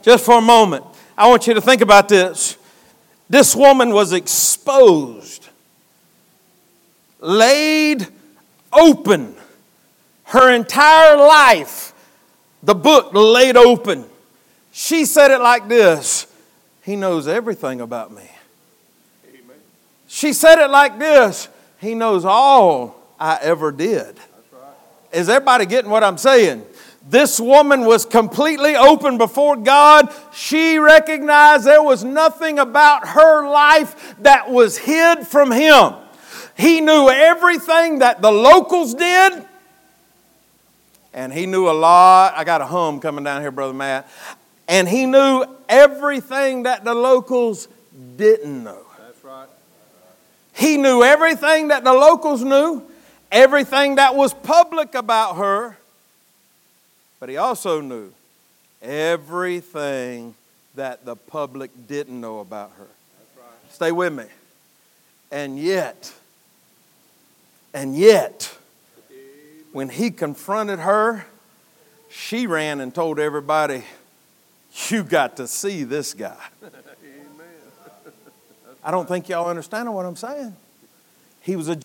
[0.03, 0.85] just for a moment,
[1.17, 2.59] I want you to think about this.
[3.31, 5.49] This woman was exposed,
[7.21, 8.09] laid
[8.73, 9.37] open.
[10.25, 11.93] Her entire life,
[12.65, 14.05] the book laid open.
[14.73, 16.27] She said it like this
[16.83, 18.29] He knows everything about me.
[19.29, 19.57] Amen.
[20.09, 21.49] She said it like this
[21.81, 24.19] He knows all I ever did.
[25.17, 26.65] Is everybody getting what I'm saying?
[27.09, 30.13] This woman was completely open before God.
[30.35, 35.95] She recognized there was nothing about her life that was hid from Him.
[36.57, 39.45] He knew everything that the locals did.
[41.15, 42.35] And he knew a lot.
[42.37, 44.07] I got a hum coming down here, Brother Matt.
[44.69, 47.69] And he knew everything that the locals
[48.17, 48.83] didn't know.
[48.99, 49.49] That's right.
[50.53, 52.83] He knew everything that the locals knew,
[53.31, 55.77] everything that was public about her.
[57.19, 58.13] But he also knew
[58.83, 60.35] everything
[60.75, 62.87] that the public didn't know about her.
[63.37, 63.73] Right.
[63.73, 64.25] Stay with me.
[65.31, 66.13] And yet,
[67.75, 68.55] and yet,
[69.73, 71.27] when he confronted her,
[72.09, 73.83] she ran and told everybody,
[74.89, 76.37] You got to see this guy.
[78.85, 80.55] I don't think y'all understand what I'm saying.
[81.41, 81.79] He was a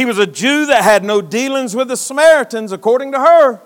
[0.00, 3.60] he was a Jew that had no dealings with the Samaritans, according to her.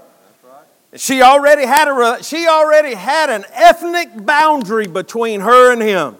[0.96, 6.16] She already had a she already had an ethnic boundary between her and him.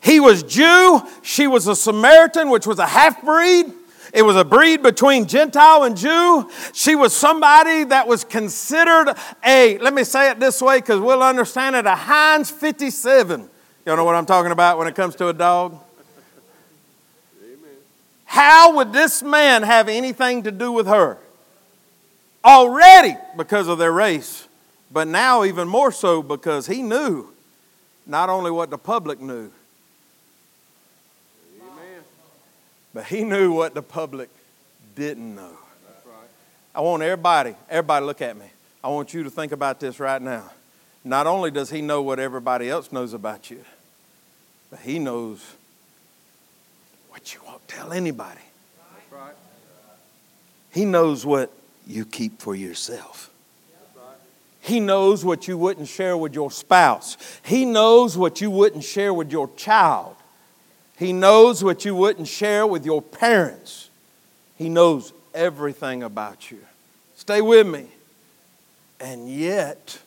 [0.00, 3.70] He was Jew, she was a Samaritan, which was a half breed.
[4.14, 6.50] It was a breed between Gentile and Jew.
[6.72, 11.22] She was somebody that was considered a, let me say it this way because we'll
[11.22, 13.50] understand it, a Heinz 57.
[13.84, 15.83] You know what I'm talking about when it comes to a dog?
[18.34, 18.50] Amen.
[18.50, 21.18] How would this man have anything to do with her?
[22.44, 24.48] Already because of their race,
[24.90, 27.28] but now even more so because he knew
[28.06, 29.50] not only what the public knew,
[32.94, 34.30] But he knew what the public
[34.94, 35.50] didn't know.
[36.06, 36.28] Right.
[36.74, 38.46] I want everybody, everybody look at me.
[38.84, 40.50] I want you to think about this right now.
[41.02, 43.64] Not only does he know what everybody else knows about you,
[44.70, 45.40] but he knows
[47.74, 48.40] tell anybody.
[50.70, 51.52] He knows what
[51.86, 53.30] you keep for yourself.
[54.60, 57.18] He knows what you wouldn't share with your spouse.
[57.44, 60.16] He knows what you wouldn't share with your child.
[60.96, 63.90] He knows what you wouldn't share with your parents.
[64.56, 66.60] He knows everything about you.
[67.14, 67.88] Stay with me.
[69.00, 69.98] And yet,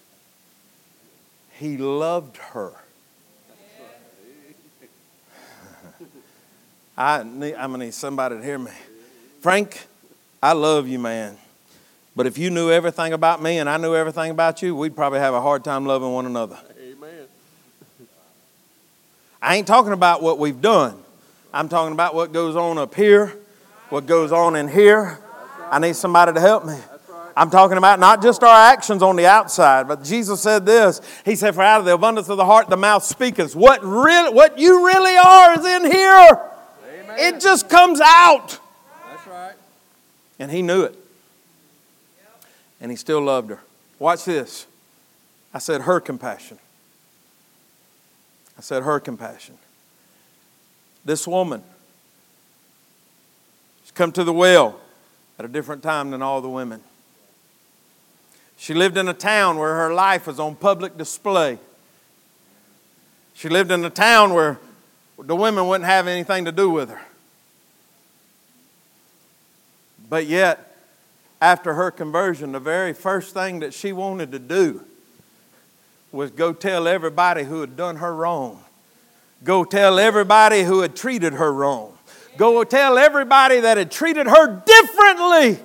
[1.51, 2.73] he loved her.
[6.97, 8.71] I need, I'm going to need somebody to hear me.
[9.41, 9.85] Frank,
[10.41, 11.37] I love you, man.
[12.15, 15.19] But if you knew everything about me and I knew everything about you, we'd probably
[15.19, 16.57] have a hard time loving one another.
[16.81, 17.27] Amen.
[19.39, 20.97] I ain't talking about what we've done.
[21.53, 23.37] I'm talking about what goes on up here,
[23.89, 25.19] what goes on in here.
[25.69, 26.77] I need somebody to help me.
[27.35, 31.01] I'm talking about not just our actions on the outside, but Jesus said this.
[31.23, 33.55] He said, For out of the abundance of the heart, the mouth speaketh.
[33.55, 36.51] What, really, what you really are is in here.
[37.17, 38.59] It just comes out.
[39.09, 39.55] That's right.
[40.39, 40.95] And he knew it.
[42.79, 43.59] And he still loved her.
[43.99, 44.67] Watch this.
[45.53, 46.59] I said, her compassion.
[48.57, 49.57] I said, her compassion.
[51.03, 51.63] This woman,
[53.81, 54.79] she's come to the well
[55.39, 56.81] at a different time than all the women.
[58.57, 61.59] She lived in a town where her life was on public display.
[63.33, 64.59] She lived in a town where
[65.17, 67.01] the women wouldn't have anything to do with her.
[70.09, 70.75] But yet,
[71.41, 74.83] after her conversion, the very first thing that she wanted to do
[76.11, 78.63] was go tell everybody who had done her wrong.
[79.43, 81.97] Go tell everybody who had treated her wrong.
[82.37, 85.59] Go tell everybody that had treated her differently.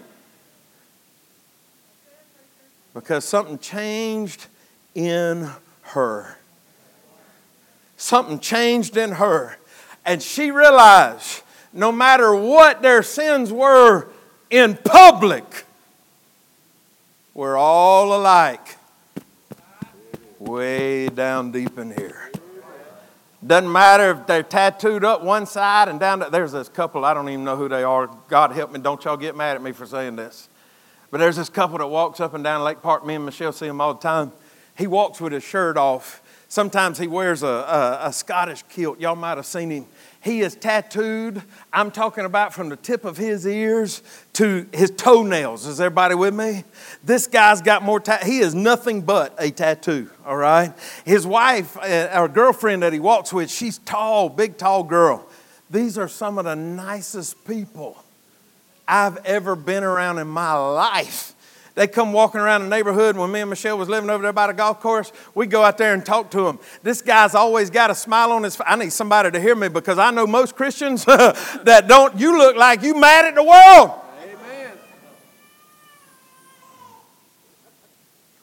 [2.92, 4.46] Because something changed
[4.94, 5.48] in
[5.82, 6.36] her.
[7.96, 9.56] Something changed in her.
[10.04, 14.08] And she realized no matter what their sins were
[14.52, 15.64] in public,
[17.32, 18.76] we're all alike.
[20.38, 22.30] Way down deep in here.
[23.44, 26.24] Doesn't matter if they're tattooed up one side and down.
[26.30, 28.08] there's this couple, I don't even know who they are.
[28.28, 30.48] God help me, don't y'all get mad at me for saying this.
[31.10, 33.06] But there's this couple that walks up and down Lake Park.
[33.06, 34.32] Me and Michelle see him all the time.
[34.76, 36.22] He walks with his shirt off.
[36.48, 39.00] Sometimes he wears a, a, a Scottish kilt.
[39.00, 39.86] Y'all might have seen him.
[40.22, 41.42] He is tattooed.
[41.72, 44.02] I'm talking about from the tip of his ears
[44.34, 45.66] to his toenails.
[45.66, 46.62] Is everybody with me?
[47.02, 50.72] This guy's got more ta- He is nothing but a tattoo, all right?
[51.04, 55.26] His wife, uh, our girlfriend that he walks with, she's tall, big, tall girl.
[55.70, 57.96] These are some of the nicest people
[58.86, 61.34] I've ever been around in my life.
[61.74, 64.46] They come walking around the neighborhood when me and Michelle was living over there by
[64.46, 65.10] the golf course.
[65.34, 66.58] We go out there and talk to them.
[66.82, 68.66] This guy's always got a smile on his face.
[68.68, 72.18] I need somebody to hear me because I know most Christians that don't.
[72.18, 73.92] You look like you mad at the world.
[74.22, 74.72] Amen.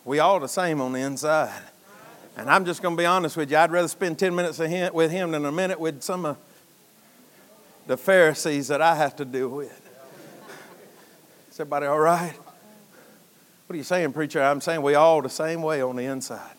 [0.05, 1.61] We all the same on the inside.
[2.35, 3.57] And I'm just going to be honest with you.
[3.57, 6.37] I'd rather spend 10 minutes with him than a minute with some of
[7.85, 9.81] the Pharisees that I have to deal with.
[11.51, 12.33] Is everybody all right?
[13.69, 14.41] What are you saying, preacher?
[14.41, 16.55] I'm saying we all the same way on the inside.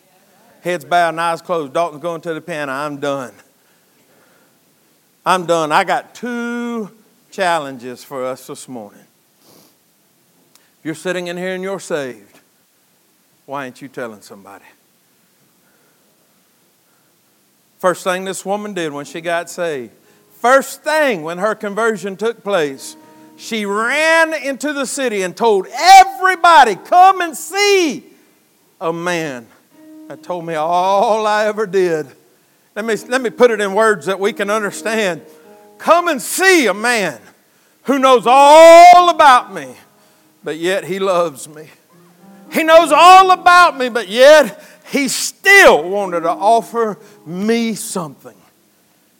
[0.61, 1.73] Heads bowed, and eyes closed.
[1.73, 2.71] Dalton's going to the piano.
[2.71, 3.33] I'm done.
[5.25, 5.73] I'm done.
[5.73, 6.89] I got two
[7.29, 9.03] challenges for us this morning.
[9.43, 12.39] If you're sitting in here and you're saved,
[13.45, 14.63] why ain't you telling somebody?
[17.77, 19.91] First thing this woman did when she got saved,
[20.35, 22.95] first thing when her conversion took place,
[23.41, 28.03] she ran into the city and told everybody, Come and see
[28.79, 29.47] a man
[30.07, 32.05] that told me all I ever did.
[32.75, 35.23] Let me, let me put it in words that we can understand.
[35.79, 37.19] Come and see a man
[37.85, 39.73] who knows all about me,
[40.43, 41.67] but yet he loves me.
[42.53, 48.37] He knows all about me, but yet he still wanted to offer me something.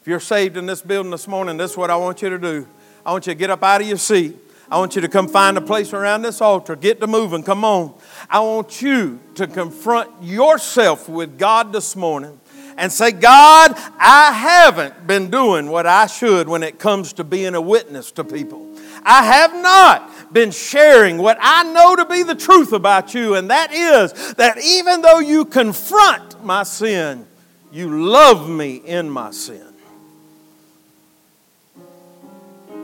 [0.02, 2.38] If you're saved in this building this morning, this is what I want you to
[2.38, 2.68] do.
[3.06, 4.36] I want you to get up out of your seat.
[4.70, 6.76] I want you to come find a place around this altar.
[6.76, 7.44] Get to moving.
[7.44, 7.94] Come on.
[8.30, 12.40] I want you to confront yourself with God this morning
[12.78, 17.54] and say, God, I haven't been doing what I should when it comes to being
[17.54, 18.76] a witness to people.
[19.04, 23.50] I have not been sharing what I know to be the truth about you, and
[23.50, 27.28] that is that even though you confront my sin,
[27.72, 29.71] you love me in my sin.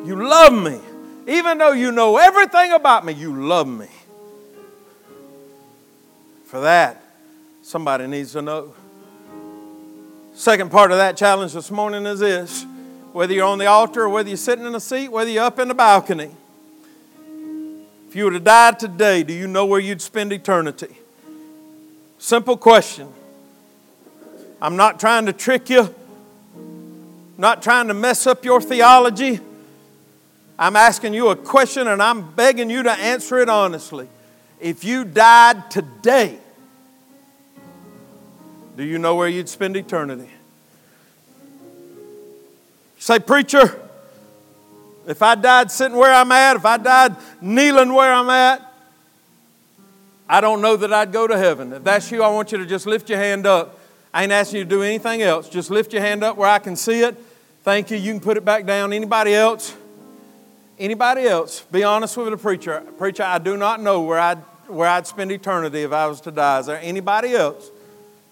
[0.05, 0.79] You love me.
[1.27, 3.88] Even though you know everything about me, you love me.
[6.45, 7.03] For that,
[7.62, 8.73] somebody needs to know.
[10.33, 12.65] Second part of that challenge this morning is this
[13.12, 15.60] whether you're on the altar or whether you're sitting in a seat, whether you're up
[15.60, 16.31] in the balcony.
[18.07, 20.95] If you were to die today, do you know where you'd spend eternity?
[22.19, 23.12] Simple question.
[24.62, 25.93] I'm not trying to trick you,
[27.38, 29.39] not trying to mess up your theology.
[30.59, 34.07] I'm asking you a question and I'm begging you to answer it honestly.
[34.59, 36.39] If you died today,
[38.75, 40.29] do you know where you'd spend eternity?
[42.97, 43.79] Say, preacher,
[45.07, 48.63] if I died sitting where I'm at, if I died kneeling where I'm at,
[50.27, 51.71] I don't know that I'd go to heaven.
[51.71, 53.79] If that's you, I want you to just lift your hand up.
[54.13, 55.47] I ain't asking you to do anything else.
[55.47, 57.15] Just lift your hand up where I can see it.
[57.61, 57.97] Thank you.
[57.97, 58.91] You can put it back down.
[58.91, 59.77] Anybody else?
[60.80, 61.62] Anybody else?
[61.62, 62.82] Be honest with the preacher.
[62.98, 66.32] Preacher, I do not know where I'd, where I'd spend eternity if I was to
[66.32, 66.60] die.
[66.60, 67.71] Is there anybody else?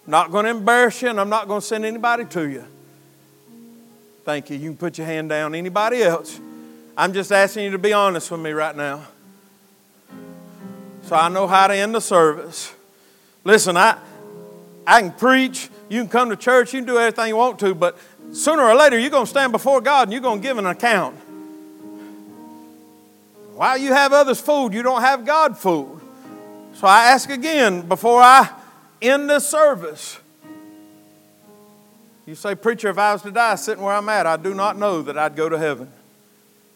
[0.07, 2.63] not going to embarrass you, and I'm not going to send anybody to you.
[4.23, 4.57] Thank you.
[4.57, 5.55] You can put your hand down.
[5.55, 6.39] Anybody else?
[6.97, 9.05] I'm just asking you to be honest with me right now.
[11.03, 12.73] So I know how to end the service.
[13.43, 13.97] Listen, I,
[14.87, 17.75] I can preach, you can come to church, you can do everything you want to,
[17.75, 17.97] but
[18.31, 20.65] sooner or later you're going to stand before God and you're going to give an
[20.65, 21.15] account.
[23.55, 26.01] While you have others fooled, you don't have God fooled.
[26.73, 28.49] So I ask again before I
[29.01, 30.19] end this service
[32.25, 34.77] You say, Preacher, if I was to die sitting where I'm at, I do not
[34.77, 35.89] know that I'd go to heaven.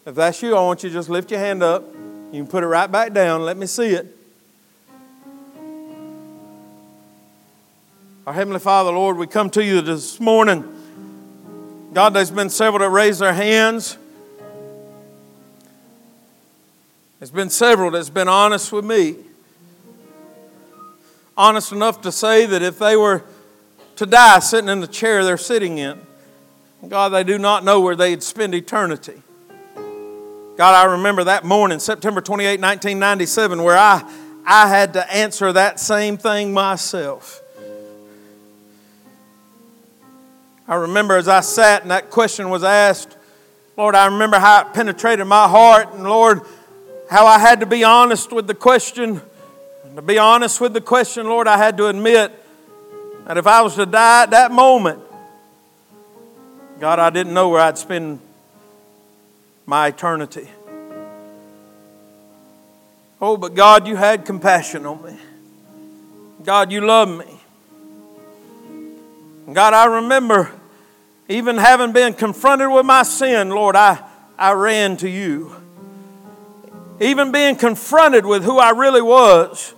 [0.05, 1.83] If that's you, I want you to just lift your hand up.
[2.31, 3.41] You can put it right back down.
[3.41, 4.15] Let me see it.
[8.25, 10.63] Our Heavenly Father, Lord, we come to you this morning.
[11.93, 13.97] God, there's been several that raised their hands.
[17.19, 19.17] There's been several that's been honest with me.
[21.35, 23.23] Honest enough to say that if they were
[23.97, 25.99] to die sitting in the chair they're sitting in,
[26.87, 29.21] God, they do not know where they'd spend eternity.
[30.55, 34.09] God, I remember that morning, September 28, 1997, where I,
[34.45, 37.41] I had to answer that same thing myself.
[40.69, 43.17] I remember as I sat and that question was asked,
[43.75, 46.41] Lord, I remember how it penetrated my heart, and Lord,
[47.09, 49.19] how I had to be honest with the question.
[49.83, 52.31] And to be honest with the question, Lord, I had to admit
[53.25, 55.01] that if I was to die at that moment,
[56.79, 58.19] God, I didn't know where I'd spend
[59.65, 60.47] my eternity.
[63.19, 65.17] Oh, but God, you had compassion on me.
[66.43, 67.39] God, you love me.
[69.51, 70.51] God, I remember
[71.27, 73.99] even having been confronted with my sin, Lord, I,
[74.37, 75.58] I ran to you.
[77.01, 79.73] Even being confronted with who I really was.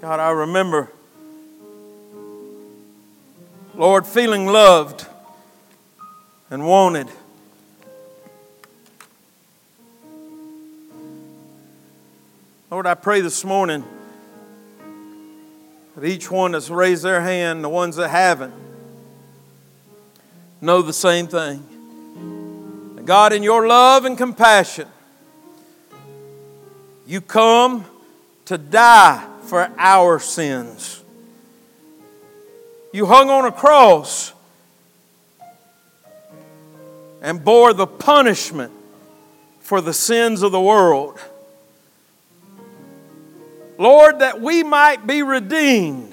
[0.00, 0.92] God, I remember,
[3.74, 5.06] Lord, feeling loved
[6.50, 7.08] and wanted.
[12.70, 13.82] Lord, I pray this morning
[15.96, 18.54] that each one that's raised their hand, the ones that haven't,
[20.60, 21.77] know the same thing.
[23.08, 24.86] God, in your love and compassion,
[27.06, 27.86] you come
[28.44, 31.02] to die for our sins.
[32.92, 34.34] You hung on a cross
[37.22, 38.72] and bore the punishment
[39.60, 41.18] for the sins of the world.
[43.78, 46.12] Lord, that we might be redeemed,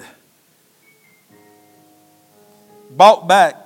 [2.90, 3.65] bought back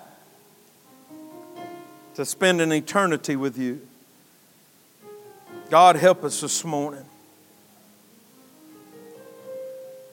[2.15, 3.81] to spend an eternity with you.
[5.71, 7.05] God, help us this morning.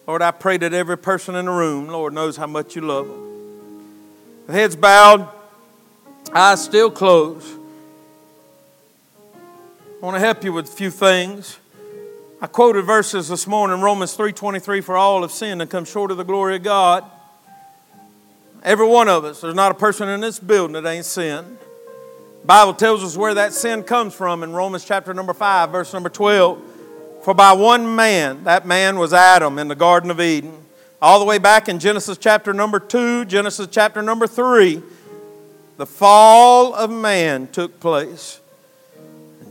[0.06, 3.08] Lord, I pray that every person in the room, Lord, knows how much you love
[3.08, 3.28] them.
[4.48, 5.28] The heads bowed,
[6.34, 7.60] eyes still closed.
[10.02, 11.58] I want to help you with a few things.
[12.40, 16.18] I quoted verses this morning, Romans 3.23, for all have sinned and come short of
[16.18, 17.04] the glory of God.
[18.62, 21.58] Every one of us, there's not a person in this building that ain't sinned.
[22.46, 26.10] Bible tells us where that sin comes from in Romans chapter number 5, verse number
[26.10, 26.62] 12.
[27.24, 30.54] For by one man, that man was Adam in the Garden of Eden.
[31.02, 34.82] All the way back in Genesis chapter number 2, Genesis chapter number 3,
[35.78, 38.40] the fall of man took place.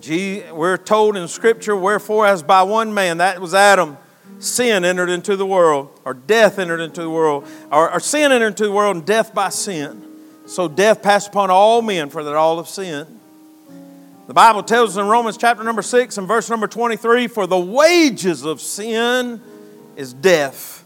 [0.08, 3.96] We're told in Scripture, wherefore, as by one man, that was Adam,
[4.38, 8.48] sin entered into the world, or death entered into the world, or, or sin entered
[8.48, 10.05] into the world, and death by sin.
[10.46, 13.20] So death passed upon all men, for that all have sinned.
[14.26, 17.58] The Bible tells us in Romans chapter number 6 and verse number 23 for the
[17.58, 19.40] wages of sin
[19.96, 20.84] is death.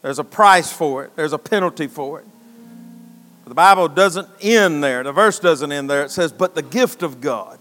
[0.00, 2.26] There's a price for it, there's a penalty for it.
[3.46, 6.04] The Bible doesn't end there, the verse doesn't end there.
[6.04, 7.58] It says, But the gift of God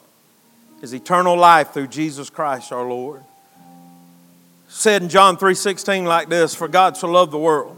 [0.82, 3.24] is eternal life through Jesus Christ our Lord.
[4.68, 7.77] Said in John 3:16 like this, for God so loved the world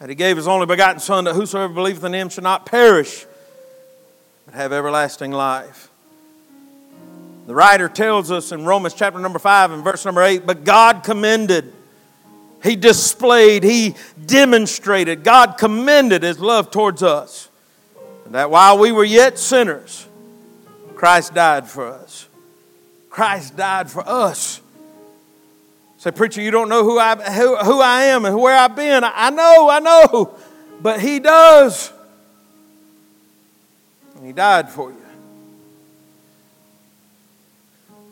[0.00, 3.26] that he gave his only begotten son that whosoever believeth in him shall not perish
[4.46, 5.88] but have everlasting life.
[7.46, 11.04] The writer tells us in Romans chapter number 5 and verse number 8, but God
[11.04, 11.72] commended
[12.62, 13.94] he displayed, he
[14.26, 17.48] demonstrated, God commended his love towards us.
[18.26, 20.06] That while we were yet sinners,
[20.94, 22.28] Christ died for us.
[23.08, 24.60] Christ died for us.
[26.00, 29.04] Say, preacher, you don't know who I, who, who I am and where I've been.
[29.04, 30.34] I know, I know,
[30.80, 31.92] but He does.
[34.16, 34.96] And He died for you.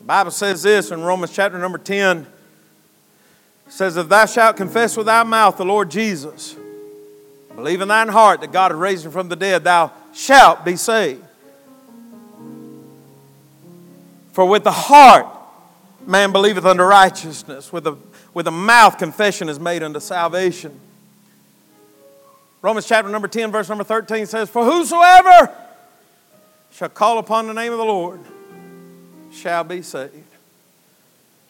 [0.01, 2.27] The Bible says this in Romans chapter number 10.
[3.65, 6.55] It says, If thou shalt confess with thy mouth the Lord Jesus,
[7.55, 10.75] believe in thine heart that God has raised him from the dead, thou shalt be
[10.75, 11.23] saved.
[14.31, 15.38] For with the heart
[16.05, 17.95] man believeth unto righteousness, with the,
[18.33, 20.79] with the mouth confession is made unto salvation.
[22.61, 25.55] Romans chapter number 10, verse number 13 says, For whosoever
[26.71, 28.19] shall call upon the name of the Lord
[29.31, 30.13] shall be saved.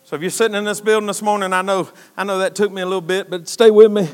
[0.04, 2.72] So if you're sitting in this building this morning, I know, I know that took
[2.72, 4.08] me a little bit, but stay with me.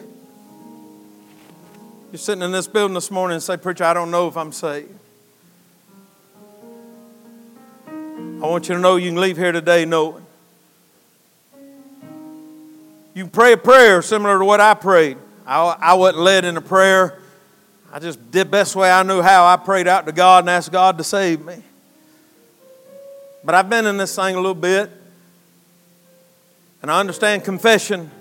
[2.12, 4.52] You're sitting in this building this morning and say, Preacher, I don't know if I'm
[4.52, 4.92] saved.
[7.88, 10.25] I want you to know you can leave here today knowing.
[13.16, 15.18] You pray a prayer similar to what I prayed.
[15.48, 17.18] I, I wasn't led in a prayer.
[17.90, 19.46] I just did best way I knew how.
[19.46, 21.64] I prayed out to God and asked God to save me.
[23.42, 24.92] But I've been in this thing a little bit,
[26.82, 28.12] and I understand confession.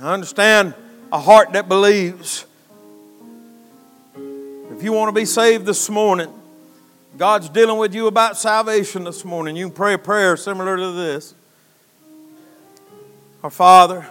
[0.00, 0.74] I understand
[1.10, 2.46] a heart that believes.
[4.14, 6.32] If you want to be saved this morning,
[7.16, 9.56] God's dealing with you about salvation this morning.
[9.56, 11.34] You can pray a prayer similar to this
[13.48, 14.06] Our Father,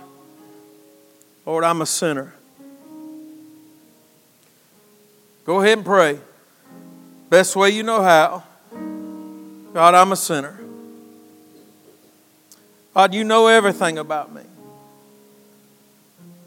[1.46, 2.34] Lord, I'm a sinner.
[5.46, 6.20] Go ahead and pray.
[7.30, 8.42] Best way you know how.
[9.76, 10.60] God, I'm a sinner.
[12.96, 14.42] God, you know everything about me.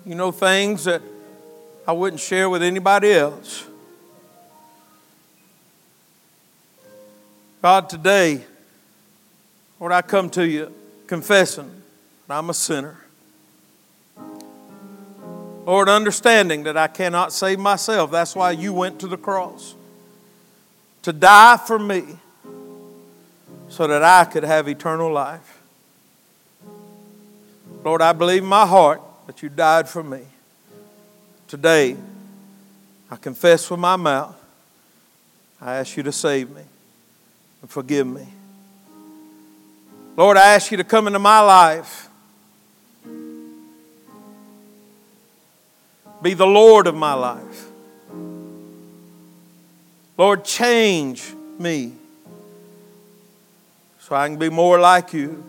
[0.05, 1.01] You know things that
[1.86, 3.68] I wouldn't share with anybody else.
[7.62, 8.45] God, today,
[9.78, 10.74] Lord, I come to you
[11.07, 11.80] confessing
[12.33, 12.99] I'm a sinner.
[15.66, 18.11] Lord, understanding that I cannot save myself.
[18.11, 19.74] That's why you went to the cross
[21.03, 22.05] to die for me
[23.68, 25.59] so that I could have eternal life.
[27.85, 30.22] Lord, I believe in my heart that you died for me.
[31.49, 31.97] Today,
[33.11, 34.37] I confess with my mouth.
[35.61, 36.62] I ask you to save me
[37.62, 38.26] and forgive me.
[40.16, 42.10] Lord, I ask you to come into my life.
[46.23, 47.66] Be the Lord of my life.
[50.18, 51.93] Lord, change me
[54.01, 55.43] so I can be more like you.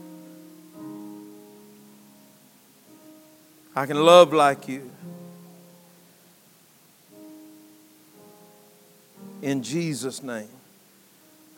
[3.76, 4.90] I can love like you.
[9.42, 10.48] In Jesus' name.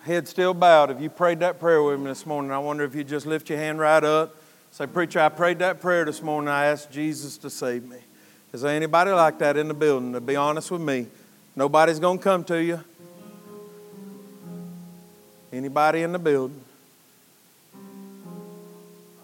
[0.04, 0.90] Head still bowed.
[0.90, 3.50] If you prayed that prayer with me this morning, I wonder if you just lift
[3.50, 4.36] your hand right up.
[4.72, 6.50] Say, Preacher, I prayed that prayer this morning.
[6.50, 8.03] I asked Jesus to save me.
[8.54, 10.14] Is there anybody like that in the building?
[10.14, 11.08] To be honest with me,
[11.56, 12.84] nobody's going to come to you.
[15.52, 16.62] Anybody in the building?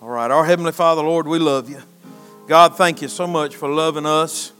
[0.01, 1.79] All right, our Heavenly Father, Lord, we love you.
[2.47, 4.51] God, thank you so much for loving us.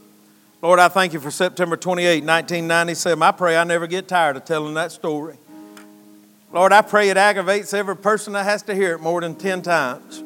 [0.62, 3.20] Lord, I thank you for September 28, 1997.
[3.20, 5.36] I pray I never get tired of telling that story.
[6.52, 9.62] Lord, I pray it aggravates every person that has to hear it more than 10
[9.62, 10.22] times.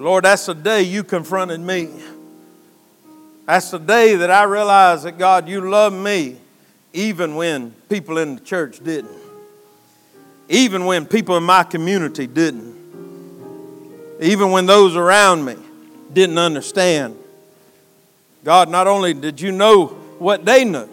[0.00, 1.90] Lord, that's the day you confronted me.
[3.46, 6.36] That's the day that I realized that, God, you love me
[6.92, 9.10] even when people in the church didn't,
[10.48, 12.74] even when people in my community didn't
[14.20, 15.56] even when those around me
[16.12, 17.16] didn't understand.
[18.42, 19.86] God, not only did you know
[20.18, 20.88] what they knew,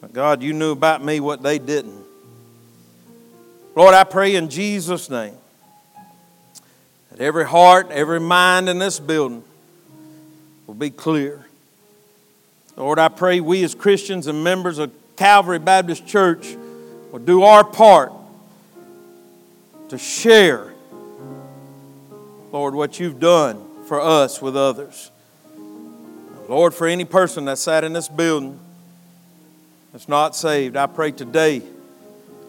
[0.00, 2.04] but God, you knew about me what they didn't.
[3.74, 5.36] Lord, I pray in Jesus' name
[7.18, 9.42] every heart, every mind in this building
[10.66, 11.46] will be clear.
[12.76, 16.56] Lord, I pray we as Christians and members of Calvary Baptist Church
[17.10, 18.12] will do our part
[19.88, 20.72] to share
[22.52, 25.10] Lord, what you've done for us with others.
[26.48, 28.58] Lord, for any person that sat in this building
[29.92, 31.62] that's not saved, I pray today,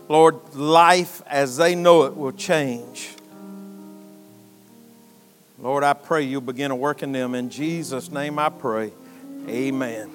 [0.08, 3.10] Lord, life as they know it will change.
[5.62, 7.36] Lord, I pray you'll begin to work in them.
[7.36, 8.94] In Jesus' name I pray.
[9.48, 10.08] Amen.